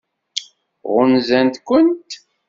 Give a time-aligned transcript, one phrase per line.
[0.93, 2.09] Ɣunzant-kent?